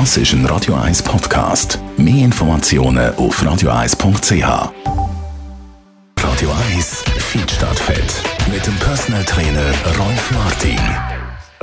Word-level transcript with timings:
Das 0.00 0.16
ist 0.16 0.32
ein 0.32 0.44
Radio 0.46 0.74
1 0.74 1.04
Podcast. 1.04 1.78
Mehr 1.96 2.24
Informationen 2.24 3.14
auf 3.14 3.40
radio1.ch. 3.40 4.72
Radio 6.20 6.50
1 6.74 7.04
Feed 7.16 7.48
Fett. 7.52 8.22
Mit 8.52 8.66
dem 8.66 8.74
Personal 8.80 9.22
Trainer 9.24 9.72
Rolf 9.96 10.30
Martin. 10.32 11.13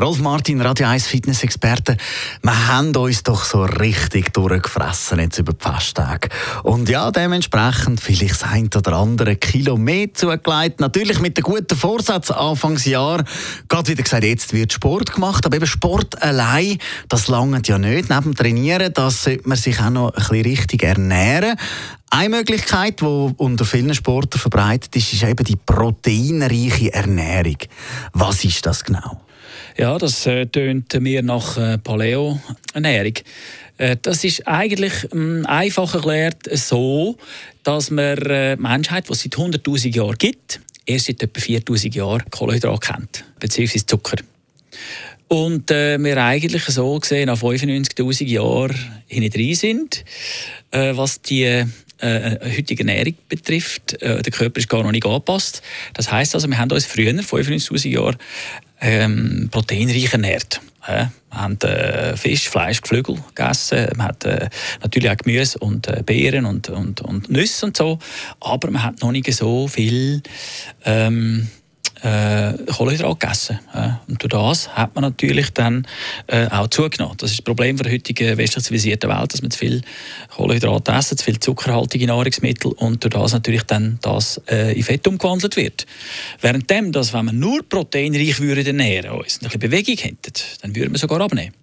Rolf 0.02 0.20
Martin, 0.20 0.60
Radio 0.62 0.88
1 0.88 1.06
Fitness-Experte. 1.06 1.96
Wir 2.42 2.68
haben 2.68 2.96
uns 2.96 3.22
doch 3.22 3.44
so 3.44 3.62
richtig 3.62 4.34
durchgefressen 4.34 5.20
jetzt 5.20 5.38
über 5.38 5.54
die 5.54 5.64
Festtage. 5.64 6.30
Und 6.64 6.90
ja, 6.90 7.12
dementsprechend 7.12 8.02
vielleicht 8.02 8.42
das 8.42 8.50
ein 8.50 8.68
oder 8.76 8.94
andere 8.94 9.36
Kilo 9.36 9.78
mehr 9.78 10.12
zugelegt. 10.12 10.80
Natürlich 10.80 11.20
mit 11.20 11.38
einem 11.38 11.44
guten 11.44 11.78
Vorsatz 11.78 12.32
Anfangsjahr. 12.32 13.24
Gerade 13.70 13.90
wieder 13.90 14.02
gesagt, 14.02 14.24
jetzt 14.24 14.54
wird 14.54 14.74
Sport 14.74 15.14
gemacht. 15.14 15.46
Aber 15.46 15.56
eben 15.56 15.68
Sport 15.68 16.20
allein, 16.24 16.80
das 17.08 17.28
langt 17.28 17.68
ja 17.68 17.78
nicht. 17.78 18.10
Neben 18.10 18.24
dem 18.24 18.36
Trainieren, 18.36 18.92
das 18.92 19.26
sollte 19.26 19.48
man 19.48 19.58
sich 19.58 19.80
auch 19.80 19.92
noch 19.92 20.08
ein 20.08 20.14
bisschen 20.16 20.42
richtig 20.42 20.82
ernähren. 20.82 21.58
Eine 22.10 22.38
Möglichkeit, 22.38 23.02
die 23.02 23.06
unter 23.06 23.66
vielen 23.66 23.94
Sportlern 23.94 24.42
verbreitet 24.42 24.96
ist, 24.96 25.14
ist 25.14 25.22
eben 25.22 25.46
die 25.46 25.58
proteinreiche 25.58 26.92
Ernährung. 26.92 27.58
Was 28.14 28.44
ist 28.44 28.66
das 28.66 28.84
genau? 28.84 29.22
Ja, 29.78 29.98
das 29.98 30.26
äh, 30.26 30.46
tönt 30.46 30.94
mir 31.00 31.22
nach 31.22 31.58
äh, 31.58 31.78
Paleo-Ernährung. 31.78 33.14
Äh, 33.78 33.98
das 34.02 34.24
ist 34.24 34.48
eigentlich 34.48 34.94
ähm, 35.14 35.46
einfach 35.48 35.96
erklärt 35.96 36.44
so, 36.52 37.18
dass 37.64 37.92
man 37.92 38.18
äh, 38.18 38.56
die 38.56 38.62
Menschheit, 38.62 39.08
die 39.08 39.14
es 39.14 39.22
seit 39.22 39.34
100'000 39.34 39.96
Jahren 39.96 40.18
gibt, 40.18 40.62
erst 40.86 41.08
seit 41.08 41.24
etwa 41.24 41.40
4'000 41.40 41.96
Jahren 41.96 42.24
Kohlenhydrat 42.30 42.82
kennt, 42.82 43.26
beziehungsweise 43.40 43.86
Zucker. 43.86 44.18
Und 45.28 45.72
äh, 45.72 45.98
wir 45.98 46.18
eigentlich 46.18 46.66
so 46.66 47.00
gesehen 47.00 47.28
nach 47.28 47.40
95'000 47.40 48.26
Jahren 48.26 48.76
hinein 49.08 49.56
sind, 49.56 50.04
äh, 50.72 50.96
was 50.96 51.22
die 51.22 51.66
äh, 52.02 52.40
heutige 52.58 52.88
Ernährung 52.88 53.16
betrifft. 53.28 54.02
Äh, 54.02 54.22
der 54.22 54.32
Körper 54.32 54.60
ist 54.60 54.70
gar 54.70 54.84
noch 54.84 54.92
nicht 54.92 55.06
angepasst. 55.06 55.62
Das 55.94 56.12
heißt 56.12 56.36
also, 56.36 56.48
wir 56.48 56.58
haben 56.58 56.72
uns 56.72 56.86
früher, 56.86 57.12
95'000 57.12 57.88
Jahre, 57.90 58.18
ähm, 58.82 59.50
proteinreich 59.52 60.12
ernährt. 60.12 60.62
Ja, 60.88 61.12
wir 61.30 61.40
haben 61.40 61.60
äh, 61.62 62.18
Fisch, 62.18 62.50
Fleisch, 62.50 62.82
Geflügel 62.82 63.18
gegessen. 63.36 63.88
Wir 63.96 64.04
haben 64.04 64.18
äh, 64.26 64.50
natürlich 64.82 65.10
auch 65.12 65.18
Gemüse 65.18 65.60
und 65.60 65.88
äh, 65.88 66.02
Beeren 66.04 66.46
und, 66.46 66.70
und, 66.70 67.02
und 67.02 67.30
Nüsse 67.30 67.68
und 67.68 67.78
so. 67.78 68.00
Aber 68.40 68.72
man 68.72 68.84
hat 68.84 69.02
noch 69.02 69.12
nicht 69.12 69.32
so 69.32 69.68
viel 69.68 70.24
ähm, 70.84 71.48
äh, 72.04 72.54
Kohlenhydrate 72.72 73.16
gegessen. 73.20 73.60
Ja. 73.74 74.02
Und 74.08 74.22
durch 74.22 74.32
das 74.32 74.70
hat 74.76 74.96
man 74.96 75.04
natürlich 75.04 75.52
dann 75.52 75.88
äh, 76.28 76.48
auch 76.48 76.68
zugenommen. 76.68 77.16
Das 77.18 77.32
ist 77.32 77.40
das 77.40 77.44
Problem 77.44 77.78
der 77.78 77.92
heutigen 77.92 78.38
westlich 78.38 78.64
zivilisierten 78.64 79.10
Welt, 79.10 79.34
dass 79.34 79.42
man 79.42 79.52
zu 79.52 79.60
viel 79.60 79.82
Kohlenhydrate 80.36 80.92
essen, 80.92 81.18
zu 81.18 81.26
viel 81.26 81.40
zuckerhaltige 81.40 82.08
Nahrungsmittel 82.08 82.72
und 82.72 83.04
durch 83.04 83.14
das 83.14 83.34
natürlich 83.34 83.64
dann 83.64 84.00
das 84.02 84.42
äh, 84.50 84.74
in 84.76 84.84
Fett 84.84 85.08
umgewandelt 85.08 85.56
wird. 85.56 85.86
Währenddem, 86.42 86.92
dass 86.92 87.14
wenn 87.14 87.26
man 87.26 87.40
nur 87.40 87.62
proteinreich 87.68 88.40
würde 88.40 88.66
ernähren 88.66 89.12
und 89.12 89.20
ein 89.20 89.24
bisschen 89.24 89.60
Bewegung 89.60 89.98
hätte, 89.98 90.32
dann 90.62 90.76
würde 90.76 90.90
man 90.90 90.98
sogar 90.98 91.22
abnehmen 91.22 91.54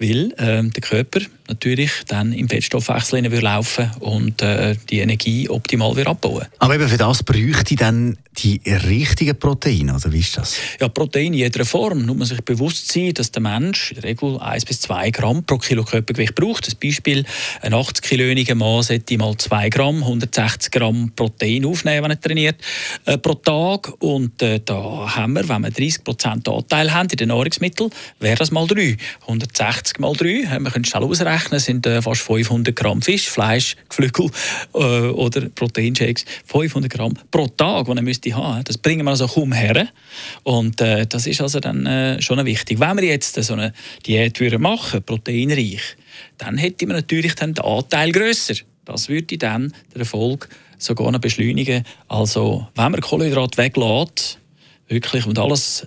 weil 0.00 0.32
äh, 0.38 0.62
der 0.62 0.80
Körper 0.80 1.20
natürlich 1.46 1.90
dann 2.08 2.32
im 2.32 2.48
Fettstoffwechsel 2.48 3.22
laufen 3.40 3.90
und 4.00 4.40
äh, 4.40 4.74
die 4.88 5.00
Energie 5.00 5.48
optimal 5.48 6.06
abbauen. 6.06 6.46
Aber 6.58 6.74
eben 6.74 6.88
für 6.88 6.96
das 6.96 7.22
bräuchte 7.22 7.76
dann 7.76 8.16
die 8.42 8.60
richtigen 8.66 9.38
Proteine, 9.38 9.94
oder 9.94 10.12
wie 10.12 10.20
ist 10.20 10.36
das? 10.36 10.56
Ja, 10.80 10.88
Proteine 10.88 11.26
in 11.26 11.34
jeder 11.34 11.64
Form. 11.64 12.04
Nur 12.04 12.16
man 12.16 12.26
sich 12.26 12.40
bewusst 12.42 12.90
sein, 12.90 13.12
dass 13.14 13.30
der 13.30 13.42
Mensch 13.42 13.92
in 13.92 14.00
der 14.00 14.10
Regel 14.10 14.38
1 14.38 14.64
bis 14.64 14.80
2 14.80 15.10
Gramm 15.10 15.44
pro 15.44 15.58
Kilo 15.58 15.84
Körpergewicht 15.84 16.34
braucht. 16.34 16.66
Das 16.66 16.74
Beispiel, 16.74 17.24
ein 17.60 17.74
80 17.74 18.02
kilöniger 18.02 18.54
Mann 18.54 18.82
sollte 18.82 19.18
mal 19.18 19.36
2 19.36 19.68
Gramm, 19.68 20.02
160 20.02 20.70
Gramm 20.70 21.12
Protein 21.14 21.64
aufnehmen, 21.66 22.04
wenn 22.04 22.10
er 22.12 22.20
trainiert, 22.20 22.56
äh, 23.04 23.18
pro 23.18 23.34
Tag. 23.34 23.92
Und 24.00 24.40
äh, 24.42 24.60
da 24.64 25.14
haben 25.16 25.34
wir, 25.34 25.48
wenn 25.48 25.62
wir 25.62 25.70
30 25.70 26.04
Prozent 26.04 26.48
Anteil 26.48 26.92
haben 26.92 27.08
in 27.10 27.16
den 27.16 27.28
Nahrungsmitteln, 27.28 27.90
wäre 28.18 28.36
das 28.36 28.50
mal 28.50 28.66
3. 28.66 28.96
160 29.22 29.98
mal 29.98 30.14
3, 30.14 30.58
wir 30.60 30.70
können 30.70 30.84
schnell 30.84 31.04
ausrechnen, 31.04 31.60
sind 31.60 31.86
äh, 31.86 32.00
fast 32.02 32.22
500 32.22 32.74
Gramm 32.74 33.02
Fisch, 33.02 33.28
Fleisch, 33.28 33.76
Geflügel 33.88 34.30
äh, 34.74 34.78
oder 34.78 35.48
Proteinshakes. 35.50 36.24
500 36.46 36.90
Gramm 36.90 37.14
pro 37.30 37.46
Tag, 37.48 37.86
die 37.86 37.92
er 37.92 38.02
müsste 38.02 38.29
haben. 38.34 38.64
Das 38.64 38.78
bringen 38.78 39.04
wir 39.04 39.10
also 39.10 39.26
kaum 39.26 39.52
her. 39.52 39.88
Und 40.42 40.80
äh, 40.80 41.06
das 41.06 41.26
ist 41.26 41.40
also 41.40 41.60
dann 41.60 41.86
äh, 41.86 42.20
schon 42.22 42.44
wichtig. 42.44 42.80
Wenn 42.80 42.96
wir 42.96 43.04
jetzt 43.04 43.42
so 43.42 43.52
eine 43.54 43.72
Diät 44.06 44.40
würden 44.40 44.62
machen, 44.62 45.02
proteinreich, 45.02 45.96
dann 46.38 46.58
hätte 46.58 46.86
man 46.86 46.96
natürlich 46.96 47.34
dann 47.34 47.54
den 47.54 47.64
Anteil 47.64 48.12
grösser. 48.12 48.54
Das 48.84 49.08
würde 49.08 49.38
dann 49.38 49.72
den 49.94 50.00
Erfolg 50.00 50.48
sogar 50.78 51.10
noch 51.12 51.20
beschleunigen. 51.20 51.84
Also, 52.08 52.66
wenn 52.74 52.92
man 52.92 53.00
Kohlenhydrat 53.00 53.56
weglässt, 53.56 54.38
wirklich 54.88 55.26
und 55.26 55.38
alles 55.38 55.86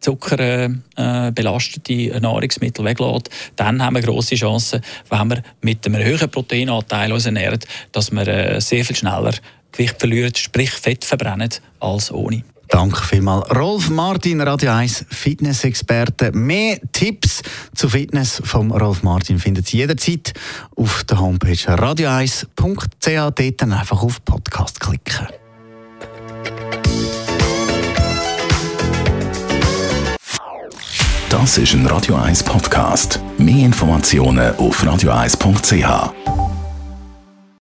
zuckerbelastete 0.00 1.92
äh, 1.92 2.20
Nahrungsmittel 2.20 2.84
weglässt, 2.84 3.30
dann 3.56 3.82
haben 3.82 3.96
wir 3.96 4.02
grosse 4.02 4.34
Chancen, 4.34 4.80
wenn 5.10 5.28
wir 5.28 5.42
mit 5.60 5.86
einem 5.86 6.02
höheren 6.02 6.30
Proteinanteil 6.30 7.12
uns 7.12 7.26
ernähren, 7.26 7.60
dass 7.92 8.10
wir 8.10 8.26
äh, 8.26 8.60
sehr 8.60 8.84
viel 8.84 8.96
schneller 8.96 9.34
Gewicht 9.72 9.98
verlieren, 9.98 10.34
sprich 10.34 10.70
Fett 10.70 11.04
verbrennen, 11.04 11.50
als 11.80 12.12
ohne. 12.12 12.44
Danke 12.70 13.02
vielmals. 13.02 13.50
Rolf 13.50 13.90
Martin, 13.90 14.40
Radio 14.40 14.70
1 14.70 15.06
Fitness-Experte. 15.08 16.30
Mehr 16.32 16.78
Tipps 16.92 17.42
zu 17.74 17.88
Fitness 17.88 18.40
vom 18.44 18.70
Rolf 18.70 19.02
Martin 19.02 19.40
finden 19.40 19.64
Sie 19.64 19.78
jederzeit 19.78 20.32
auf 20.76 21.02
der 21.04 21.18
Homepage 21.18 21.52
radio1.ch. 21.52 23.30
Dort 23.34 23.62
dann 23.62 23.72
einfach 23.72 24.02
auf 24.02 24.24
Podcast 24.24 24.78
klicken. 24.78 25.26
Das 31.28 31.58
ist 31.58 31.74
ein 31.74 31.86
Radio 31.86 32.16
1 32.16 32.44
Podcast. 32.44 33.20
Mehr 33.38 33.66
Informationen 33.66 34.54
auf 34.56 34.82
radio1.ch. 34.84 36.39